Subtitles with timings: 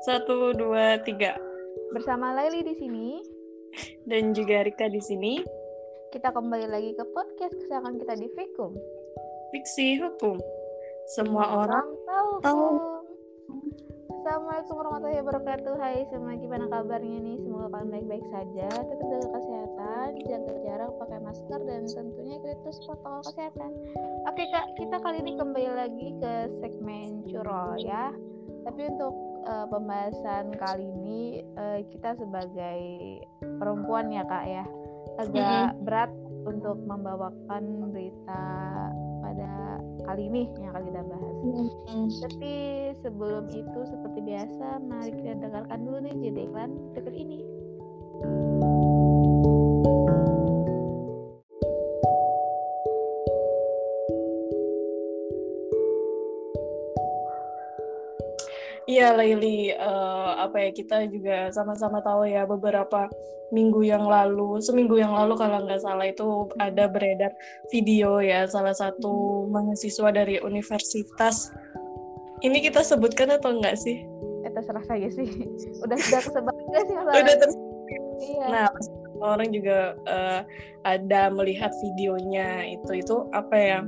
[0.00, 1.36] Satu, dua, tiga.
[1.92, 3.20] Bersama Laili di sini.
[4.08, 5.44] Dan juga Rika di sini.
[6.08, 8.72] Kita kembali lagi ke podcast kesayangan kita di Fikum.
[9.52, 10.40] Fiksi hukum.
[11.12, 12.30] Semua orang, tahu.
[12.40, 12.66] tahu.
[14.20, 15.74] Assalamualaikum warahmatullahi wabarakatuh.
[15.76, 17.36] Hai semua, gimana kabarnya nih?
[17.44, 18.68] Semoga kalian baik-baik saja.
[18.72, 23.70] Tetap jaga kesehatan, jaga jarak, pakai masker, dan tentunya ikuti terus protokol kesehatan.
[24.32, 26.32] Oke kak, kita kali ini kembali lagi ke
[26.64, 28.16] segmen curol ya.
[28.64, 31.20] Tapi untuk uh, pembahasan kali ini
[31.56, 32.80] uh, kita sebagai
[33.60, 34.64] perempuan ya kak ya
[35.20, 36.12] agak berat
[36.48, 38.44] untuk membawakan berita
[39.20, 39.50] pada
[40.08, 41.36] kali ini yang akan kita bahas.
[42.24, 42.54] Tapi
[43.04, 47.40] sebelum itu seperti biasa mari kita dengarkan dulu nih jadi iklan berikut ini.
[59.00, 63.08] Iya, Laili, uh, apa ya kita juga sama-sama tahu ya beberapa
[63.48, 67.32] minggu yang lalu, seminggu yang lalu kalau nggak salah itu ada beredar
[67.72, 71.48] video ya salah satu mahasiswa dari universitas.
[72.44, 74.04] Ini kita sebutkan atau enggak sih?
[74.44, 75.48] Eh terserah saya sih.
[75.88, 77.16] Udah sudah juga sih masalah.
[77.24, 77.56] Udah terus.
[78.20, 78.46] Iya.
[78.52, 78.66] Nah,
[79.24, 80.44] orang juga uh,
[80.84, 83.80] ada melihat videonya itu itu apa ya?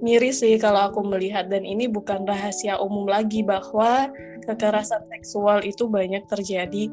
[0.00, 1.48] Miris sih kalau aku melihat.
[1.50, 4.10] Dan ini bukan rahasia umum lagi bahwa
[4.48, 6.88] kekerasan seksual itu banyak terjadi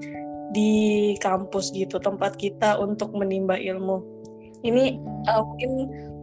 [0.51, 0.73] di
[1.19, 4.03] kampus gitu tempat kita untuk menimba ilmu.
[4.65, 4.97] Ini
[5.29, 5.71] uh, mungkin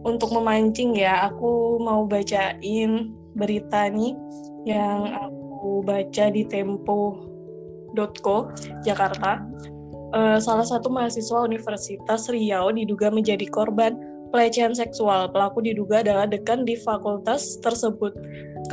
[0.03, 4.13] untuk memancing ya aku mau bacain berita nih
[4.67, 8.37] yang aku baca di tempo.co
[8.83, 9.39] Jakarta.
[10.13, 13.97] Uh, salah satu mahasiswa Universitas Riau diduga menjadi korban
[14.33, 15.29] pelecehan seksual.
[15.29, 18.17] Pelaku diduga adalah dekan di fakultas tersebut.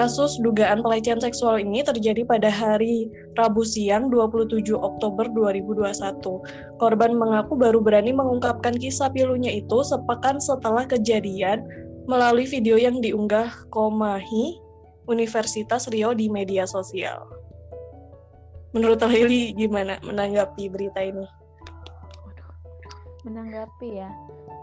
[0.01, 6.81] Kasus dugaan pelecehan seksual ini terjadi pada hari Rabu siang 27 Oktober 2021.
[6.81, 11.69] Korban mengaku baru berani mengungkapkan kisah pilunya itu sepekan setelah kejadian
[12.09, 14.57] melalui video yang diunggah Komahi
[15.05, 17.29] Universitas Riau di media sosial.
[18.71, 21.40] Menurut Lili gimana menanggapi berita ini?
[23.27, 24.11] Menanggapi ya,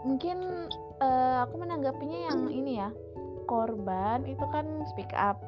[0.06, 0.68] mungkin
[1.02, 2.90] uh, aku menanggapinya yang ini ya
[3.48, 5.40] korban itu kan speak up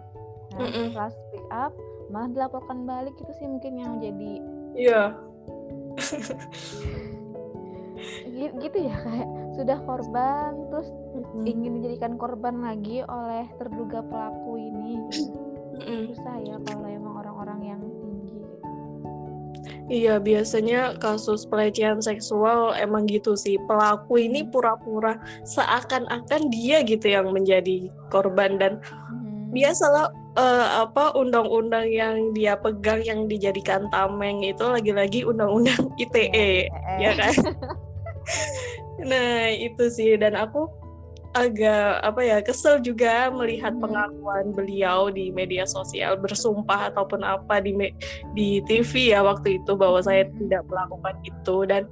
[0.57, 0.85] nah, mm -mm.
[0.91, 1.73] setelah speak up
[2.11, 4.33] malah dilaporkan balik itu sih mungkin yang jadi
[4.75, 5.03] iya
[8.35, 8.51] yeah.
[8.57, 11.45] gitu ya kayak sudah korban terus mm -hmm.
[11.45, 16.01] ingin dijadikan korban lagi oleh terduga pelaku ini mm -hmm.
[16.11, 17.10] susah ya kalau emang
[19.91, 23.59] Iya, biasanya kasus pelecehan seksual emang gitu sih.
[23.67, 29.51] Pelaku ini pura-pura seakan-akan dia gitu yang menjadi korban dan hmm.
[29.51, 36.71] biasalah uh, apa undang-undang yang dia pegang yang dijadikan tameng itu lagi-lagi undang-undang ITE,
[37.03, 37.35] ya, ya kan?
[39.11, 40.71] nah, itu sih dan aku
[41.31, 43.83] agak apa ya kesel juga melihat hmm.
[43.87, 47.71] pengakuan beliau di media sosial bersumpah ataupun apa di
[48.35, 50.35] di TV ya waktu itu bahwa saya hmm.
[50.47, 51.57] tidak melakukan itu.
[51.71, 51.83] Dan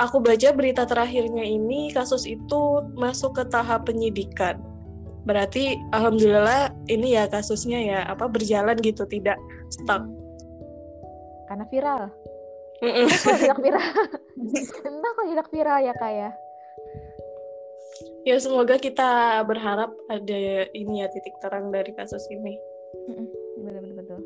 [0.00, 4.56] aku baca berita terakhirnya ini kasus itu masuk ke tahap penyidikan.
[5.28, 9.36] Berarti alhamdulillah ini ya kasusnya ya apa berjalan gitu tidak
[9.68, 10.00] stuck.
[11.44, 12.08] Karena viral.
[12.80, 13.88] Tidak viral?
[14.88, 16.32] Entah kok tidak viral ya kak ya
[18.28, 22.60] ya semoga kita berharap ada ini ya titik terang dari kasus ini.
[23.56, 24.20] Betul betul betul.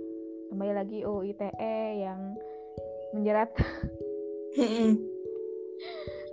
[0.50, 1.54] Kembali lagi UITE
[2.02, 2.34] yang
[3.14, 3.54] menjerat.
[4.58, 4.98] Oke.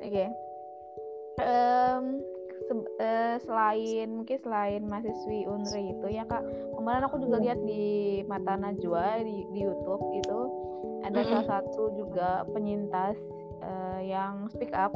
[0.01, 0.27] Okay.
[1.45, 2.17] um,
[2.97, 6.41] uh, selain mungkin selain mahasiswi Unri itu ya kak
[6.73, 10.39] kemarin aku juga lihat di Mata Najwa di, di YouTube itu
[11.05, 13.15] ada salah satu juga penyintas
[13.63, 14.91] uh, yang speak up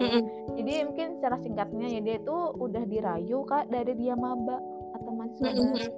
[0.00, 0.22] mm
[0.56, 4.60] Jadi mungkin secara singkatnya ya dia itu udah dirayu kak dari dia maba
[4.96, 5.88] atau mahasiswa.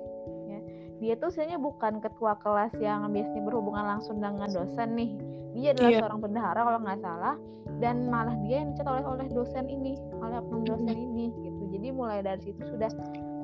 [0.46, 0.60] Ya.
[1.02, 5.10] Dia tuh sebenarnya bukan ketua kelas yang biasanya berhubungan langsung dengan dosen nih.
[5.52, 6.00] Dia adalah yeah.
[6.04, 7.36] seorang bendahara kalau nggak salah
[7.82, 11.06] dan malah dia yang dicat oleh oleh dosen ini, oleh oknum dosen mm-hmm.
[11.10, 11.62] ini gitu.
[11.74, 12.90] Jadi mulai dari situ sudah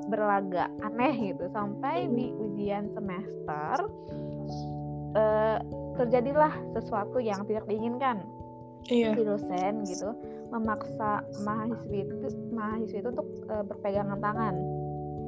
[0.09, 3.77] berlagak aneh gitu sampai di ujian semester
[5.19, 5.59] uh,
[6.01, 8.25] terjadilah sesuatu yang tidak diinginkan
[8.89, 9.13] iya.
[9.15, 10.11] si dosen gitu
[10.49, 12.15] memaksa mahasiswi itu
[12.53, 14.55] mahasiswi itu untuk uh, berpegangan tangan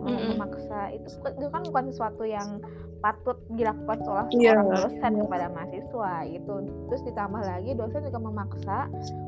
[0.04, 0.28] mm-hmm.
[0.36, 2.60] memaksa itu itu kan bukan sesuatu yang
[3.00, 4.56] patut dilakukan oleh yeah.
[4.56, 5.22] seorang dosen yeah.
[5.24, 6.54] kepada mahasiswa itu
[6.88, 8.78] terus ditambah lagi dosen juga memaksa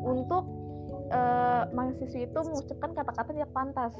[0.04, 0.44] untuk
[1.12, 3.92] uh, mahasiswi itu mengucapkan kata-kata yang pantas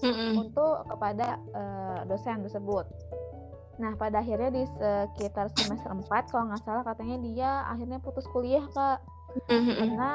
[0.00, 0.40] mm-hmm.
[0.40, 2.88] untuk kepada uh, dosen tersebut
[3.76, 8.64] Nah, pada akhirnya di sekitar semester 4 kalau nggak salah katanya dia akhirnya putus kuliah,
[8.72, 9.04] Kak.
[9.46, 9.76] Mm-hmm.
[9.76, 10.12] Karena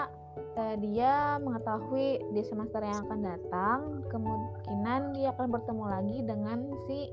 [0.58, 3.80] uh, dia mengetahui di semester yang akan datang
[4.10, 6.60] kemungkinan dia akan bertemu lagi dengan
[6.90, 7.10] si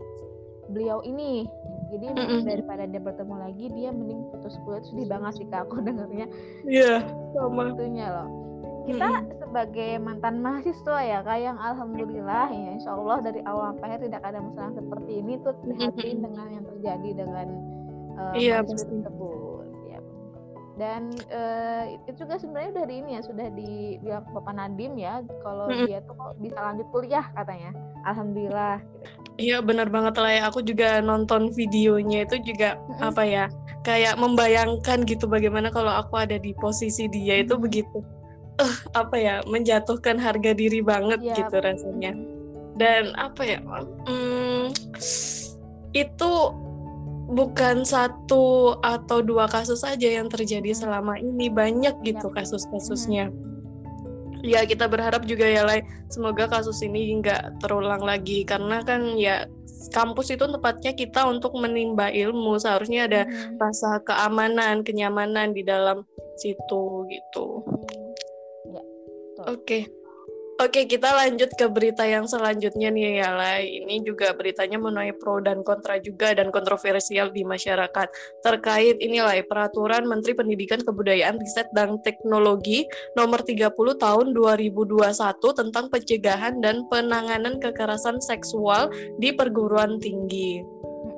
[0.68, 1.48] beliau ini.
[1.88, 2.44] Jadi mm-hmm.
[2.44, 6.26] daripada dia bertemu lagi, dia mending putus kuliah sedih banget sih Kak aku dengarnya.
[6.68, 7.72] Iya, yeah, sama.
[7.72, 8.48] Itunya loh
[8.88, 9.24] kita hmm.
[9.44, 14.22] sebagai mantan mahasiswa ya kak yang alhamdulillah ya insya Allah dari awal sampai akhir tidak
[14.24, 16.24] ada masalah seperti ini tuh prihatin hmm.
[16.24, 17.46] dengan yang terjadi dengan
[18.16, 19.47] uh, iya, tersebut.
[20.78, 25.66] Dan uh, itu juga sebenarnya udah di ini ya sudah dibilang Bapak Nadim ya kalau
[25.66, 25.90] hmm.
[25.90, 27.74] dia tuh bisa lanjut kuliah katanya
[28.06, 28.78] alhamdulillah
[29.38, 30.42] Iya benar banget lah ya.
[30.50, 33.06] Aku juga nonton videonya itu juga mm-hmm.
[33.06, 33.44] apa ya
[33.86, 38.02] kayak membayangkan gitu bagaimana kalau aku ada di posisi dia itu begitu
[38.58, 41.38] uh, apa ya menjatuhkan harga diri banget yeah.
[41.38, 42.12] gitu rasanya
[42.76, 43.58] dan apa ya
[44.10, 44.70] um,
[45.94, 46.30] itu
[47.28, 53.28] bukan satu atau dua kasus saja yang terjadi selama ini banyak gitu kasus-kasusnya.
[54.40, 58.46] Ya kita berharap juga ya Lai semoga kasus ini nggak terulang lagi.
[58.48, 59.44] Karena kan ya
[59.92, 62.56] kampus itu tempatnya kita untuk menimba ilmu.
[62.56, 63.22] Seharusnya ada
[63.60, 66.06] rasa keamanan kenyamanan di dalam
[66.40, 67.66] situ gitu.
[69.44, 69.97] Oke.
[70.58, 73.78] Oke, kita lanjut ke berita yang selanjutnya nih ya, Lai.
[73.78, 78.10] Ini juga beritanya menuai pro dan kontra juga dan kontroversial di masyarakat.
[78.42, 82.82] Terkait ini Lai, peraturan Menteri Pendidikan Kebudayaan Riset dan Teknologi
[83.14, 83.70] nomor 30
[84.02, 84.98] tahun 2021
[85.54, 88.90] tentang pencegahan dan penanganan kekerasan seksual
[89.22, 90.58] di perguruan tinggi.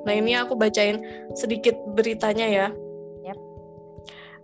[0.05, 1.01] Nah, ini aku bacain
[1.33, 2.69] sedikit beritanya ya.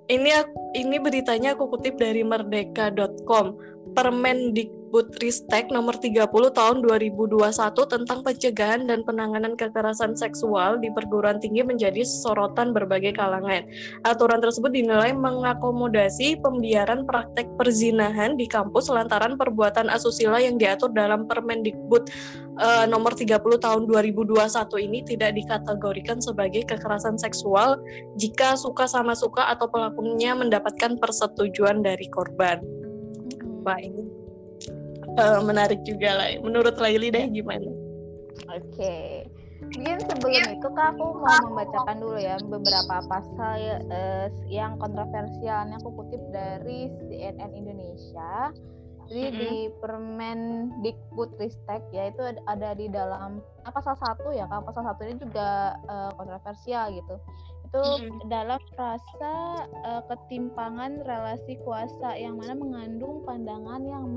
[0.07, 0.31] Ini
[0.71, 3.59] ini beritanya aku kutip dari merdeka.com.
[4.87, 7.43] Permendikbudristek nomor 30 tahun 2021
[7.91, 13.67] tentang pencegahan dan penanganan kekerasan seksual di perguruan tinggi menjadi sorotan berbagai kalangan.
[14.07, 21.27] Aturan tersebut dinilai mengakomodasi pembiaran praktek perzinahan di kampus lantaran perbuatan asusila yang diatur dalam
[21.27, 22.07] Permendikbud
[22.55, 24.39] uh, nomor 30 tahun 2021
[24.87, 27.75] ini tidak dikategorikan sebagai kekerasan seksual
[28.15, 32.63] jika suka sama suka atau pelakunya mendapatkan persetujuan dari korban
[33.67, 34.16] wah ini
[35.17, 36.27] uh, menarik juga lah.
[36.39, 37.67] Menurut Laili deh gimana?
[38.53, 38.61] Oke.
[38.73, 39.09] Okay.
[39.57, 45.73] Mungkin sebelum itu kak aku mau membacakan dulu ya beberapa pasal uh, yang kontroversial yang
[45.81, 48.53] aku kutip dari CNN Indonesia.
[49.07, 49.39] Jadi mm -hmm.
[49.39, 55.75] di Permendikbudristek ya itu ada di dalam pasal satu ya kak pasal satu ini juga
[55.87, 57.15] uh, kontroversial gitu
[57.67, 58.31] itu mm-hmm.
[58.31, 59.33] dalam rasa
[59.83, 64.07] uh, ketimpangan relasi kuasa yang mana mengandung pandangan yang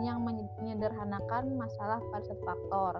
[0.00, 2.94] yang menyederhanakan masalah pada satu faktor.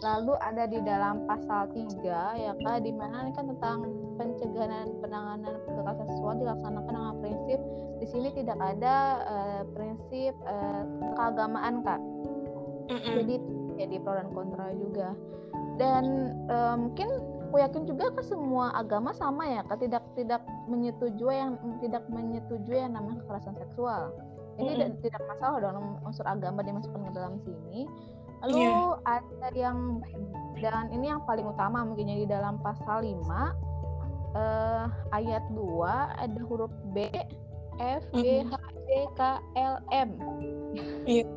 [0.00, 2.02] Lalu ada di dalam pasal 3
[2.40, 3.86] ya Kak di mana kan tentang
[4.16, 7.60] pencegahan penanganan kekerasan seksual dilaksanakan dengan prinsip
[8.00, 10.82] di sini tidak ada uh, prinsip uh,
[11.14, 12.00] keagamaan Kak.
[12.90, 13.14] Mm-hmm.
[13.22, 13.34] Jadi
[13.78, 15.14] jadi pro dan kontra juga.
[15.78, 16.04] Dan
[16.50, 17.08] uh, mungkin
[17.52, 20.40] aku yakin juga ke semua agama sama ya kan tidak tidak
[20.72, 24.08] menyetujui yang tidak menyetujui yang namanya kekerasan seksual.
[24.56, 25.04] Jadi mm-hmm.
[25.04, 27.84] tidak masalah dong unsur agama dimasukkan ke dalam sini.
[28.40, 29.20] Lalu yeah.
[29.44, 30.00] ada yang
[30.64, 35.60] dan ini yang paling utama mungkin di dalam pasal 5 eh, ayat 2
[36.24, 37.04] ada huruf B
[37.76, 38.52] F G H
[38.88, 39.20] J K
[39.60, 40.08] L M.
[41.04, 41.28] Yeah.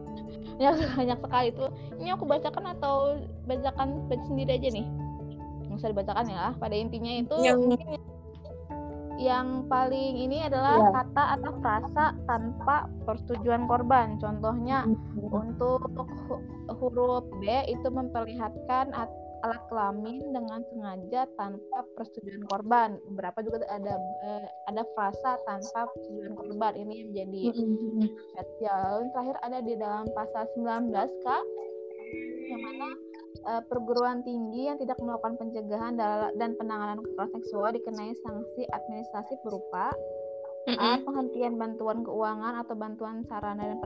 [0.56, 1.66] banyak, banyak sekali itu.
[2.00, 4.88] Ini aku bacakan atau bacakan baca sendiri aja nih
[5.76, 7.60] bisa dibacakan ya pada intinya itu yang
[9.16, 10.90] yang paling ini adalah ya.
[10.92, 14.20] kata atau frasa tanpa persetujuan korban.
[14.20, 15.32] Contohnya hmm.
[15.32, 15.88] untuk
[16.68, 18.92] huruf B itu memperlihatkan
[19.46, 23.00] alat kelamin dengan sengaja tanpa persetujuan korban.
[23.14, 26.74] Beberapa juga ada eh, ada frasa tanpa persetujuan korban.
[26.76, 27.42] Ini yang menjadi
[28.36, 28.78] spesial.
[28.84, 30.92] Lalu terakhir ada di dalam pasal 19
[31.24, 31.44] Kak
[32.46, 32.90] yang mana
[33.46, 35.96] uh, perguruan tinggi yang tidak melakukan pencegahan
[36.36, 39.94] dan penanganan kekerasan seksual dikenai sanksi administrasi berupa.
[40.66, 40.98] A.
[40.98, 43.78] Penghentian bantuan keuangan atau bantuan sarana dan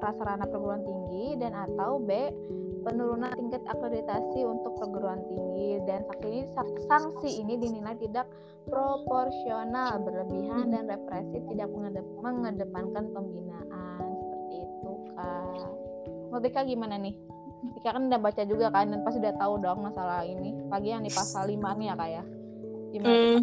[0.00, 2.32] prasarana perguruan tinggi dan atau B.
[2.80, 6.48] Penurunan tingkat akreditasi untuk perguruan tinggi dan sanksi ini,
[6.88, 8.28] sanksi ini dinilai tidak
[8.68, 11.68] proporsional, berlebihan dan represif, tidak
[12.20, 15.68] mengedepankan pembinaan seperti itu kak.
[16.32, 17.33] Merdeka gimana nih?
[17.80, 20.52] Ika kan udah baca juga kan dan pasti udah tahu dong masalah ini.
[20.68, 22.22] Lagi yang di pasal 5 nih ya kak ya.
[22.92, 23.14] Gimana?
[23.14, 23.38] Hmm.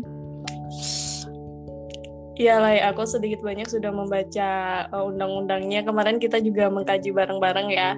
[2.42, 4.50] Iya lah, aku sedikit banyak sudah membaca
[4.90, 5.86] uh, undang-undangnya.
[5.86, 7.94] Kemarin kita juga mengkaji bareng-bareng ya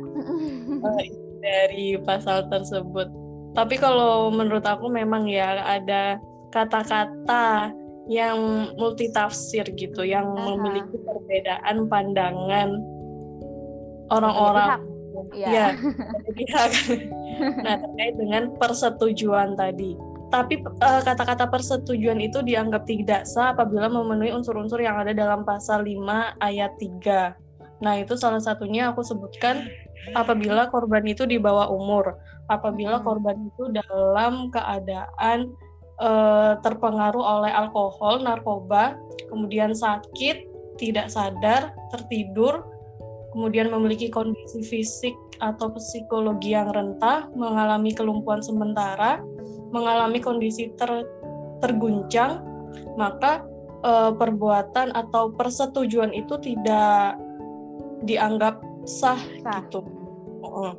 [0.83, 1.03] uh,
[1.45, 3.07] dari pasal tersebut.
[3.53, 6.17] tapi kalau menurut aku memang ya ada
[6.49, 7.69] kata-kata
[8.09, 10.57] yang multitafsir gitu yang uh-huh.
[10.57, 12.69] memiliki perbedaan pandangan
[14.11, 14.81] orang-orang
[15.31, 15.67] ya, ya
[17.65, 19.95] nah terkait dengan persetujuan tadi
[20.33, 25.85] tapi uh, kata-kata persetujuan itu dianggap tidak sah apabila memenuhi unsur-unsur yang ada dalam pasal
[25.85, 27.37] 5 ayat 3.
[27.85, 29.69] Nah, itu salah satunya aku sebutkan
[30.17, 32.17] apabila korban itu di bawah umur,
[32.49, 33.05] apabila hmm.
[33.05, 35.53] korban itu dalam keadaan
[36.01, 38.97] uh, terpengaruh oleh alkohol, narkoba,
[39.29, 40.49] kemudian sakit,
[40.81, 42.65] tidak sadar, tertidur,
[43.33, 49.19] kemudian memiliki kondisi fisik atau psikologi yang rentah, mengalami kelumpuhan sementara,
[49.73, 51.03] mengalami kondisi ter,
[51.59, 52.45] terguncang,
[52.95, 53.41] maka
[53.81, 57.17] e, perbuatan atau persetujuan itu tidak
[58.05, 59.65] dianggap sah, sah.
[59.65, 59.81] gitu.
[60.45, 60.77] Oh.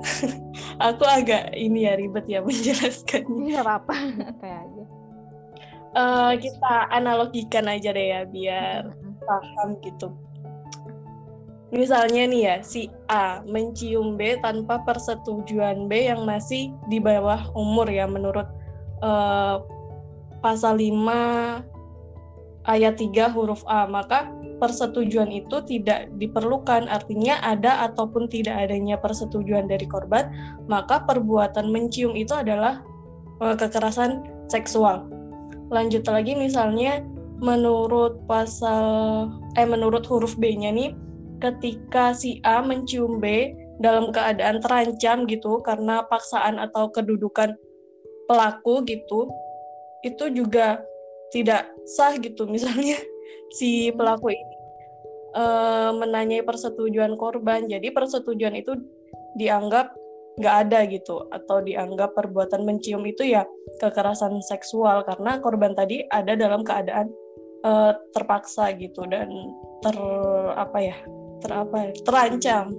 [0.92, 3.56] Aku agak ini ya ribet ya menjelaskannya.
[3.56, 3.94] Tidak apa-apa,
[4.44, 4.84] kayak aja.
[5.90, 8.94] Uh, kita analogikan aja deh ya biar
[9.26, 10.14] paham gitu.
[11.70, 17.86] Misalnya nih ya, si A mencium B tanpa persetujuan B yang masih di bawah umur
[17.86, 18.46] ya menurut
[19.06, 19.62] uh,
[20.42, 21.62] pasal 5
[22.66, 26.90] ayat 3 huruf A, maka persetujuan itu tidak diperlukan.
[26.90, 30.26] Artinya ada ataupun tidak adanya persetujuan dari korban,
[30.66, 32.82] maka perbuatan mencium itu adalah
[33.38, 35.06] uh, kekerasan seksual.
[35.70, 36.98] Lanjut lagi misalnya
[37.40, 38.84] menurut pasal
[39.56, 40.92] eh menurut huruf B-nya nih
[41.40, 47.56] ketika si A mencium B dalam keadaan terancam gitu karena paksaan atau kedudukan
[48.28, 49.32] pelaku gitu
[50.04, 50.84] itu juga
[51.32, 52.44] tidak sah gitu.
[52.44, 53.00] Misalnya
[53.56, 54.56] si pelaku ini
[55.34, 55.44] e,
[55.96, 57.66] menanyai persetujuan korban.
[57.66, 58.76] Jadi persetujuan itu
[59.34, 59.96] dianggap
[60.40, 63.44] nggak ada gitu atau dianggap perbuatan mencium itu ya
[63.82, 67.12] kekerasan seksual karena korban tadi ada dalam keadaan
[67.60, 67.72] e,
[68.16, 69.28] terpaksa gitu dan
[69.84, 69.96] ter
[70.56, 70.96] apa ya
[71.40, 72.72] terapa ya, terancam.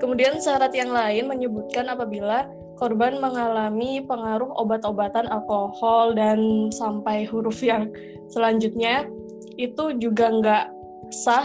[0.00, 2.48] Kemudian syarat yang lain menyebutkan apabila
[2.80, 7.92] korban mengalami pengaruh obat-obatan alkohol dan sampai huruf yang
[8.32, 9.04] selanjutnya
[9.60, 10.64] itu juga nggak
[11.12, 11.44] sah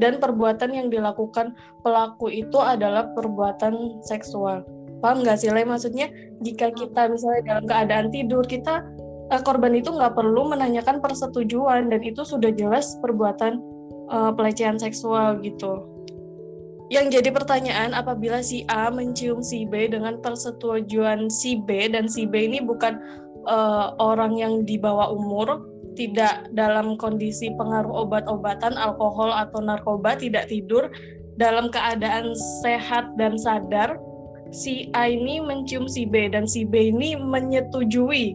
[0.00, 1.52] dan perbuatan yang dilakukan
[1.84, 4.64] pelaku itu adalah perbuatan seksual.
[5.04, 5.62] Paham nggak sih, Le?
[5.66, 6.08] Maksudnya
[6.42, 8.82] jika kita misalnya dalam keadaan tidur, kita
[9.28, 13.60] eh, korban itu nggak perlu menanyakan persetujuan dan itu sudah jelas perbuatan
[14.10, 15.84] uh, pelecehan seksual gitu.
[16.88, 22.24] Yang jadi pertanyaan apabila si A mencium si B dengan persetujuan si B dan si
[22.24, 22.96] B ini bukan
[23.44, 25.68] uh, orang yang di bawah umur,
[26.00, 30.88] tidak dalam kondisi pengaruh obat-obatan, alkohol atau narkoba, tidak tidur,
[31.36, 32.32] dalam keadaan
[32.64, 34.00] sehat dan sadar,
[34.48, 38.32] si A ini mencium si B dan si B ini menyetujui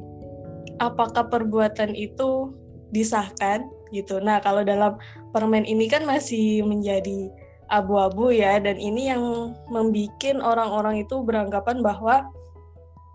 [0.77, 2.53] apakah perbuatan itu
[2.93, 4.17] disahkan gitu.
[4.17, 4.97] Nah, kalau dalam
[5.29, 7.29] permen ini kan masih menjadi
[7.71, 12.27] abu-abu ya dan ini yang membuat orang-orang itu beranggapan bahwa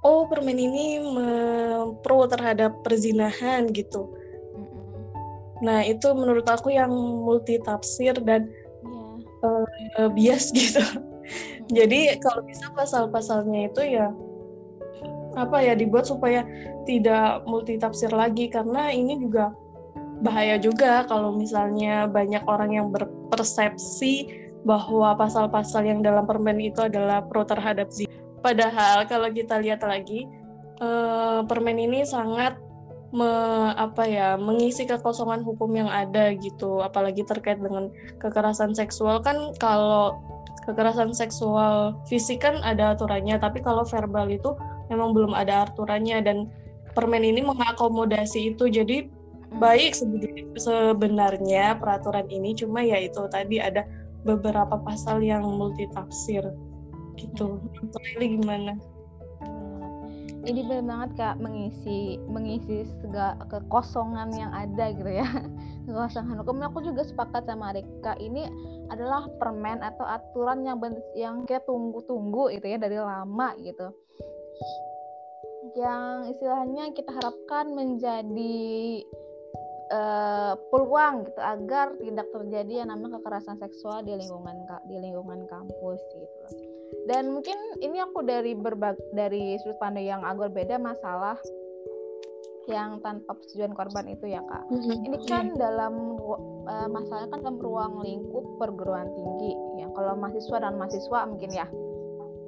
[0.02, 0.98] oh permen ini
[2.02, 4.08] pro terhadap perzinahan gitu.
[5.62, 6.90] Nah itu menurut aku yang
[7.22, 8.46] multi tafsir dan
[9.42, 10.06] yeah.
[10.06, 10.82] uh, bias gitu.
[11.68, 14.08] Jadi kalau bisa pasal-pasalnya itu ya
[15.36, 16.42] apa ya dibuat supaya
[16.88, 19.52] tidak multi tafsir lagi karena ini juga
[20.18, 24.26] bahaya juga kalau misalnya banyak orang yang berpersepsi
[24.66, 28.10] bahwa pasal-pasal yang dalam permen itu adalah pro terhadap zina.
[28.42, 30.26] Padahal kalau kita lihat lagi
[30.82, 32.58] eh, permen ini sangat
[33.14, 33.30] me,
[33.74, 37.88] apa ya mengisi kekosongan hukum yang ada gitu, apalagi terkait dengan
[38.20, 39.22] kekerasan seksual.
[39.24, 40.18] Kan kalau
[40.68, 44.52] kekerasan seksual fisik kan ada aturannya, tapi kalau verbal itu
[44.92, 46.20] memang belum ada aturannya.
[46.20, 46.52] Dan
[46.92, 48.68] permen ini mengakomodasi itu.
[48.68, 49.08] Jadi
[49.56, 49.96] baik
[50.60, 53.88] sebenarnya peraturan ini cuma ya itu tadi ada
[54.28, 56.44] beberapa pasal yang multitafsir
[57.16, 57.58] gitu.
[58.18, 58.76] Ini gimana?
[60.48, 65.26] Ini benar banget kak mengisi mengisi segala kekosongan yang ada gitu ya
[65.88, 66.62] kekosongan hukum.
[66.68, 68.46] Aku juga sepakat sama Rika ini
[68.88, 70.78] adalah permen atau aturan yang
[71.16, 73.92] yang kayak tunggu-tunggu itu ya dari lama gitu
[75.76, 79.04] yang istilahnya kita harapkan menjadi
[79.92, 86.00] uh, peluang gitu agar tidak terjadi yang namanya kekerasan seksual di lingkungan di lingkungan kampus
[86.14, 86.46] gitu
[87.08, 91.36] Dan mungkin ini aku dari berbag dari sudut pandang yang agak beda masalah
[92.68, 94.68] yang tanpa persetujuan korban itu ya kak.
[94.68, 95.08] Mm-hmm.
[95.08, 96.20] Ini kan dalam
[96.68, 99.88] uh, masalahnya kan dalam ruang lingkup perguruan tinggi ya.
[99.96, 101.68] Kalau mahasiswa dan mahasiswa mungkin ya.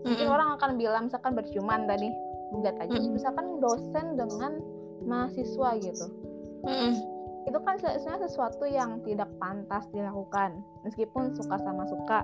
[0.00, 0.36] mungkin mm -hmm.
[0.40, 2.08] orang akan bilang misalkan berciuman tadi
[2.56, 3.12] enggak aja mm -hmm.
[3.20, 4.52] misalkan dosen dengan
[5.04, 6.06] mahasiswa gitu
[6.64, 7.19] mm.
[7.48, 12.20] Itu kan sebenarnya sesuatu yang tidak pantas dilakukan meskipun suka sama suka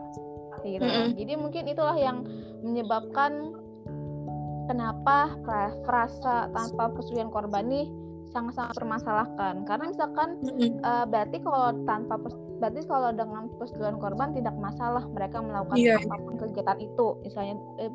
[0.65, 1.09] gitu mm -hmm.
[1.17, 2.25] jadi mungkin itulah yang
[2.61, 3.55] menyebabkan
[4.67, 5.39] kenapa
[5.87, 7.87] frasa tanpa persetujuan korban nih
[8.35, 10.83] sangat-sangat permasalahkan karena misalkan mm-hmm.
[10.83, 12.15] uh, berarti kalau tanpa
[12.59, 15.97] berarti kalau dengan persetujuan korban tidak masalah mereka melakukan yeah.
[15.97, 17.93] apa pun kegiatan itu misalnya eh,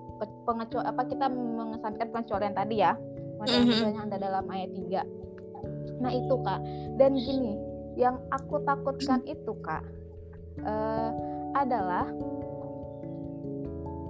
[0.48, 2.94] pengecualian apa kita mengesampingkan pengecualian tadi ya
[3.38, 3.98] pengecualian mm-hmm.
[3.98, 5.21] yang ada dalam ayat 3
[6.02, 6.60] nah itu kak.
[6.98, 7.56] Dan gini
[7.96, 9.86] yang aku takutkan itu kak
[10.66, 11.12] uh,
[11.56, 12.08] adalah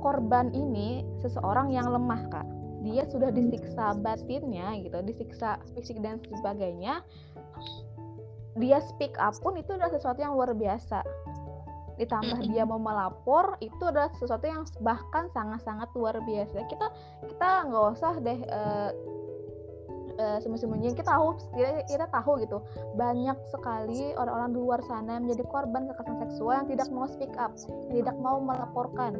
[0.01, 2.47] korban ini seseorang yang lemah kak.
[2.81, 7.05] Dia sudah disiksa batinnya gitu disiksa fisik dan sebagainya.
[8.57, 11.05] Dia speak up pun itu adalah sesuatu yang luar biasa.
[12.01, 16.65] Ditambah dia mau melapor itu adalah sesuatu yang bahkan sangat-sangat luar biasa.
[16.65, 16.87] Kita
[17.29, 18.89] kita nggak usah deh uh,
[20.21, 22.61] uh, sembunyi-sembunyi kita tahu kita, kita tahu gitu
[22.93, 27.33] banyak sekali orang-orang di luar sana yang menjadi korban kekerasan seksual yang tidak mau speak
[27.41, 29.17] up yang tidak mau melaporkan.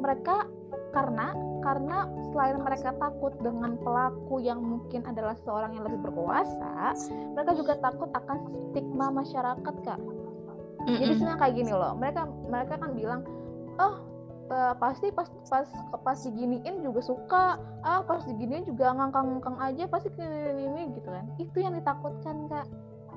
[0.00, 0.48] Mereka
[0.96, 6.94] karena karena selain mereka takut dengan pelaku yang mungkin adalah seorang yang lebih berkuasa,
[7.34, 8.38] mereka juga takut akan
[8.70, 10.00] stigma masyarakat kak.
[10.86, 13.20] Jadi sebenarnya kayak gini loh, mereka mereka kan bilang,
[13.82, 13.98] oh
[14.50, 15.66] uh, pasti pas pas
[16.02, 17.44] pas diginiin juga suka,
[17.82, 21.26] ah pas diginiin juga ngangkang-ngangkang aja pasti ini, ini gitu kan.
[21.38, 22.66] Itu yang ditakutkan kak.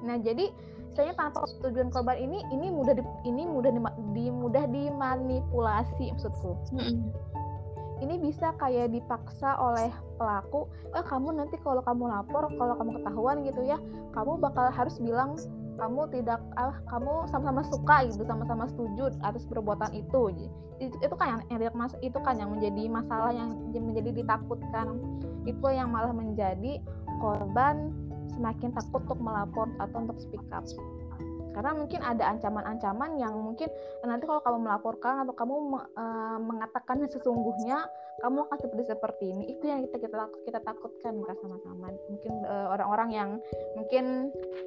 [0.06, 0.52] Nah jadi
[0.94, 3.82] saya tanpa tujuan korban ini ini mudah di, ini mudah di,
[4.16, 6.58] di mudah dimanipulasi maksudku.
[8.00, 13.38] Ini bisa kayak dipaksa oleh pelaku eh kamu nanti kalau kamu lapor kalau kamu ketahuan
[13.44, 13.78] gitu ya
[14.16, 15.36] kamu bakal harus bilang
[15.80, 21.44] kamu tidak ah, kamu sama-sama suka gitu sama-sama setuju atas perbuatan itu itu, itu kan
[21.52, 24.96] yang, yang itu kan yang menjadi masalah yang menjadi ditakutkan.
[25.44, 26.80] Itu yang malah menjadi
[27.20, 27.92] korban
[28.32, 30.64] semakin takut untuk melapor atau untuk speak up
[31.54, 33.70] karena mungkin ada ancaman-ancaman yang mungkin
[34.06, 35.56] nanti kalau kamu melaporkan atau kamu
[35.98, 39.44] uh, mengatakannya sesungguhnya kamu akan seperti seperti ini.
[39.56, 41.88] Itu yang kita kita kita takutkan mereka sama-sama.
[42.12, 43.30] Mungkin orang eh, orang-orang yang
[43.80, 44.06] mungkin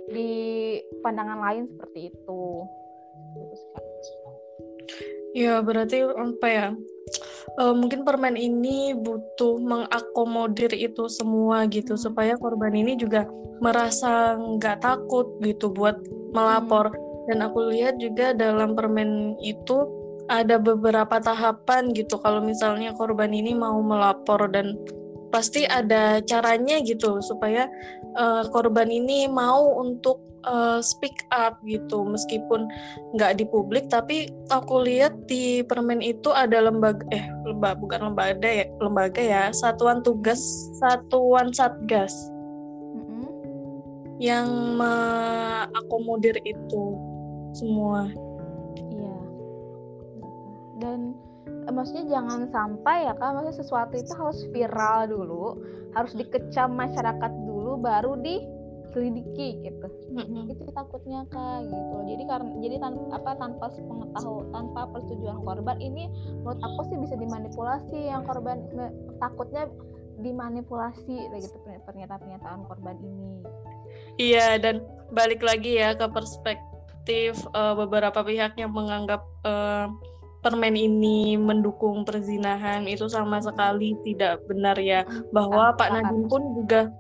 [0.08, 0.30] di
[1.04, 2.42] pandangan lain seperti itu.
[5.32, 6.66] Ya berarti apa ya
[7.60, 12.02] uh, mungkin permen ini butuh mengakomodir itu semua gitu hmm.
[12.02, 13.28] supaya korban ini juga
[13.62, 15.96] merasa nggak takut gitu buat
[16.32, 16.90] melapor.
[17.30, 19.86] Dan aku lihat juga dalam permen itu
[20.26, 22.18] ada beberapa tahapan gitu.
[22.18, 24.74] Kalau misalnya korban ini mau melapor dan
[25.32, 27.70] pasti ada caranya gitu supaya
[28.18, 32.02] uh, korban ini mau untuk uh, speak up gitu.
[32.02, 32.66] Meskipun
[33.14, 38.48] nggak di publik tapi aku lihat di permen itu ada lembaga eh lembaga bukan lembaga
[38.48, 40.40] ya lembaga ya satuan tugas
[40.80, 42.31] satuan satgas
[44.22, 46.84] yang mengakomodir itu
[47.58, 48.06] semua.
[48.78, 49.18] Iya.
[50.78, 51.18] Dan
[51.66, 55.58] eh, maksudnya jangan sampai ya kan maksudnya sesuatu itu harus viral dulu,
[55.98, 59.88] harus dikecam masyarakat dulu baru diselidiki gitu.
[60.14, 60.54] Mm-hmm.
[60.54, 61.96] Itu takutnya kak gitu.
[62.06, 66.06] Jadi karena jadi tan apa tanpa pengetahuan tanpa persetujuan korban ini
[66.46, 68.70] menurut aku sih bisa dimanipulasi yang korban
[69.18, 69.66] takutnya
[70.22, 71.58] dimanipulasi gitu
[71.90, 73.42] pernyataan-pernyataan korban ini.
[74.20, 79.88] Iya dan balik lagi ya ke perspektif uh, beberapa pihak yang menganggap uh,
[80.42, 85.06] permen ini mendukung perzinahan itu sama sekali tidak benar ya.
[85.30, 86.90] Bahwa Pak Nadiem pun juga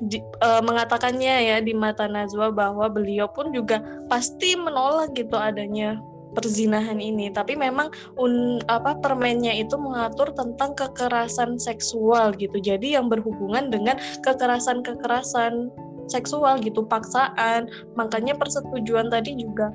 [0.00, 6.00] di, uh, mengatakannya ya di mata Najwa bahwa beliau pun juga pasti menolak gitu adanya
[6.36, 7.32] perzinahan ini.
[7.32, 7.88] Tapi memang
[8.20, 12.60] un, apa permennya itu mengatur tentang kekerasan seksual gitu.
[12.60, 15.72] Jadi yang berhubungan dengan kekerasan-kekerasan
[16.06, 17.70] seksual gitu paksaan.
[17.94, 19.70] Makanya persetujuan tadi juga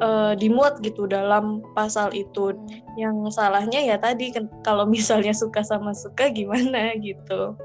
[0.00, 2.56] uh, dimuat gitu dalam pasal itu.
[2.96, 7.56] Yang salahnya ya tadi kan kalau misalnya suka sama suka gimana gitu.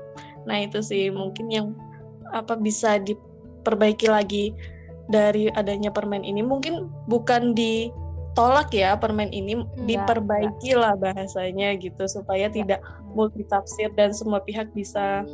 [0.45, 1.67] Nah itu sih mungkin yang
[2.32, 4.56] apa bisa diperbaiki lagi
[5.12, 6.39] dari adanya permen ini.
[6.43, 12.56] Mungkin bukan ditolak ya permen ini enggak, diperbaiki lah bahasanya gitu supaya enggak.
[12.56, 15.28] tidak multitafsir dan semua pihak bisa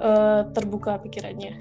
[0.00, 1.54] uh, terbuka pikirannya.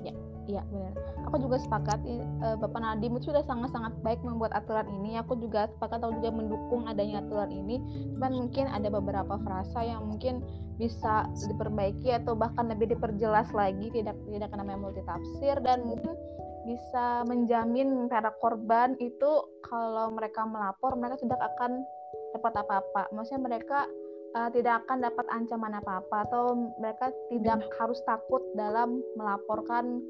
[0.00, 0.14] Ya,
[0.48, 0.94] iya benar.
[1.28, 5.20] Aku juga sepakat uh, Bapak Nadiem sudah sangat-sangat baik membuat aturan ini.
[5.20, 7.78] Aku juga sepakat atau juga mendukung adanya aturan ini.
[8.16, 10.42] Cuman mungkin ada beberapa frasa yang mungkin
[10.80, 16.16] bisa diperbaiki atau bahkan lebih diperjelas lagi tidak tidak namanya multitafsir dan mungkin
[16.64, 21.84] bisa menjamin para korban itu kalau mereka melapor mereka tidak akan
[22.32, 23.84] dapat apa-apa maksudnya mereka
[24.36, 27.70] uh, tidak akan dapat ancaman apa-apa atau mereka tidak hmm.
[27.78, 30.02] harus takut dalam melaporkan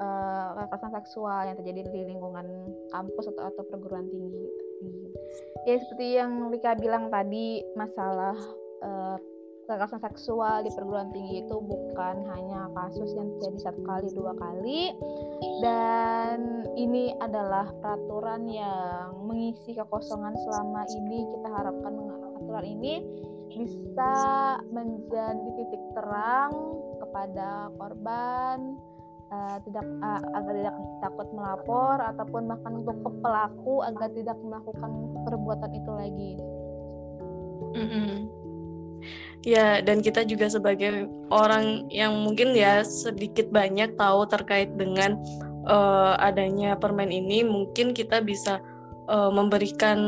[0.00, 2.46] uh, kekerasan seksual yang terjadi di lingkungan
[2.92, 4.46] kampus atau atau perguruan tinggi.
[5.66, 8.36] Ya seperti yang Rika bilang tadi masalah
[8.84, 9.16] uh,
[9.66, 14.94] kekerasan seksual di perguruan tinggi itu bukan hanya kasus yang terjadi satu kali dua kali
[15.58, 21.94] dan ini adalah peraturan yang mengisi kekosongan selama ini kita harapkan
[22.38, 23.02] aturan ini
[23.50, 24.14] bisa
[24.68, 26.52] menjadi titik terang
[27.00, 28.76] kepada korban
[29.30, 34.90] uh, tidak uh, agar tidak takut melapor ataupun bahkan untuk pelaku agar tidak melakukan
[35.26, 36.32] perbuatan itu lagi.
[37.76, 38.10] Mm -hmm.
[39.46, 45.22] Ya, dan kita juga sebagai orang yang mungkin ya sedikit banyak tahu terkait dengan
[45.70, 48.58] uh, adanya permen ini, mungkin kita bisa
[49.06, 49.98] uh, memberikan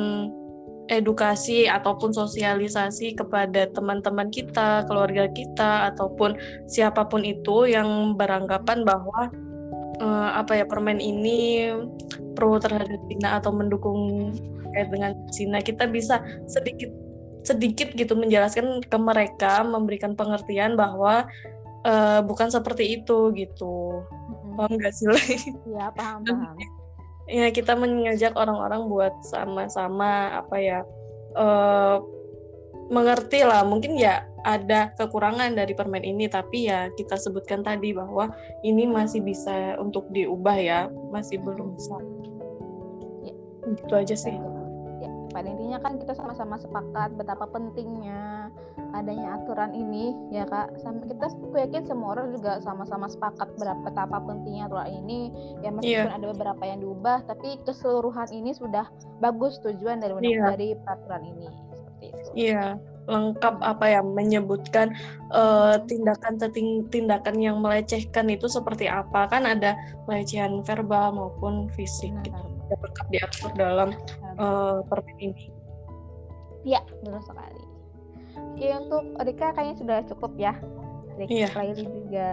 [0.89, 9.29] edukasi ataupun sosialisasi kepada teman-teman kita, keluarga kita ataupun siapa pun itu yang beranggapan bahwa
[10.01, 11.71] uh, apa ya permen ini
[12.33, 14.33] pro terhadap Cina atau mendukung
[14.65, 15.59] terkait dengan Cina.
[15.61, 16.91] Kita bisa sedikit
[17.47, 21.25] sedikit gitu menjelaskan ke mereka memberikan pengertian bahwa
[21.87, 24.05] uh, bukan seperti itu gitu.
[24.05, 24.57] Mm-hmm.
[24.59, 25.07] paham gak sih
[25.71, 26.57] Iya paham paham
[27.29, 30.79] ya kita mengajak orang-orang buat sama-sama apa ya
[31.37, 32.01] uh,
[32.89, 33.63] mengerti lah.
[33.69, 38.33] Mungkin ya ada kekurangan dari permen ini tapi ya kita sebutkan tadi bahwa
[38.65, 40.81] ini masih bisa untuk diubah ya.
[41.13, 41.97] Masih belum bisa.
[43.23, 43.35] Ya.
[43.69, 44.33] itu aja sih.
[44.33, 44.58] ya
[45.31, 48.49] pada intinya kan kita sama-sama sepakat betapa pentingnya
[48.97, 50.77] adanya aturan ini ya kak.
[50.81, 55.21] Sama kita aku yakin semua orang juga sama-sama sepakat berapa betapa pentingnya aturan ini.
[55.61, 56.17] Ya meskipun yeah.
[56.17, 58.89] ada beberapa yang diubah tapi keseluruhan ini sudah
[59.21, 60.49] bagus tujuan dari yeah.
[60.53, 61.49] dari peraturan ini.
[61.77, 62.29] Seperti itu.
[62.37, 64.93] Iya yeah lengkap apa ya menyebutkan
[65.33, 66.37] uh, tindakan
[66.93, 69.25] tindakan yang melecehkan itu seperti apa.
[69.33, 72.13] Kan ada pelecehan verbal maupun fisik.
[72.13, 73.89] Nah, gitu lengkap diatur dalam
[74.39, 75.45] uh, permen ini.
[76.67, 77.63] Ya benar sekali.
[78.55, 80.55] Oke untuk Rika kayaknya sudah cukup ya.
[81.19, 81.75] Rika yeah.
[81.75, 82.31] juga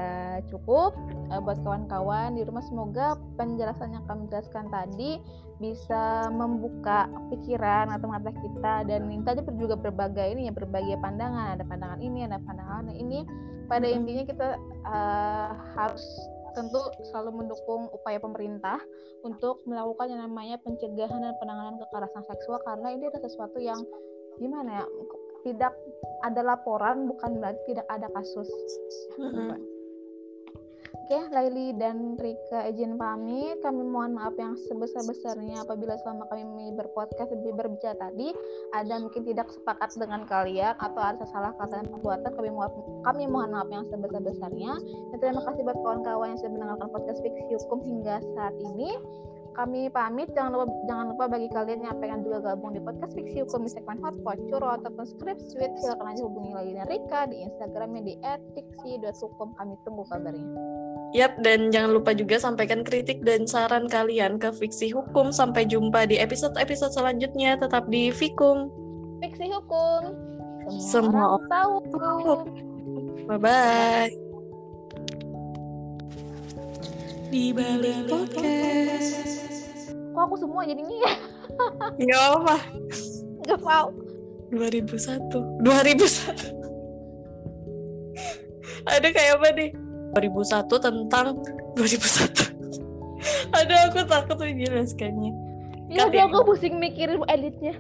[0.53, 0.93] cukup.
[1.25, 5.17] Uh, buat kawan-kawan di rumah semoga penjelasan yang kami jelaskan tadi
[5.57, 11.63] bisa membuka pikiran atau mata kita dan tadi juga berbagai ini ya berbagai pandangan ada
[11.63, 13.23] pandangan ini ada pandangan ini
[13.65, 14.47] pada intinya kita
[14.85, 16.03] uh, harus
[16.55, 16.79] tentu
[17.11, 18.79] selalu mendukung upaya pemerintah
[19.21, 23.79] untuk melakukan yang namanya pencegahan dan penanganan kekerasan seksual karena ini adalah sesuatu yang
[24.39, 24.85] gimana ya
[25.45, 25.73] tidak
[26.25, 28.49] ada laporan bukan berarti tidak ada kasus.
[29.21, 29.74] Mm-hmm.
[30.95, 33.59] Oke, Laili dan Rika izin pamit.
[33.59, 38.31] Kami mohon maaf yang sebesar-besarnya apabila selama kami berpodcast lebih berbicara tadi
[38.71, 42.31] ada mungkin tidak sepakat dengan kalian atau ada salah kata dan perbuatan.
[42.31, 42.71] Kami mohon
[43.03, 44.71] kami mohon maaf yang sebesar-besarnya.
[45.19, 48.95] Terima kasih buat kawan-kawan yang sudah mendengarkan podcast Fiksi Hukum hingga saat ini
[49.55, 53.41] kami pamit jangan lupa jangan lupa bagi kalian yang pengen juga gabung di podcast fiksi
[53.47, 58.01] hukum di segmen hot curhat ataupun script sweet silakan aja hubungi lagi Rika di Instagramnya
[58.03, 58.13] di
[58.53, 60.47] @fiksi.hukum kami tunggu kabarnya.
[61.15, 65.31] Yap, dan jangan lupa juga sampaikan kritik dan saran kalian ke Fiksi Hukum.
[65.31, 67.55] Sampai jumpa di episode-episode selanjutnya.
[67.55, 68.67] Tetap di Fikum.
[69.23, 70.11] Fiksi Hukum.
[70.75, 71.73] Semua, Semua orang tahu.
[73.31, 74.24] Bye-bye.
[77.35, 79.43] Di balik podcast.
[79.91, 81.13] Kok aku semua jadinya ya?
[81.99, 82.55] Gak apa.
[83.43, 83.91] Gak mau.
[84.55, 85.35] 2001.
[85.59, 86.31] 2001.
[88.87, 89.75] Ada kayak apa nih?
[90.15, 91.43] 2001 tentang
[91.75, 92.55] 2001
[93.51, 95.35] Aduh aku takut menjelaskannya
[95.91, 97.75] Iya, aku pusing mikirin editnya.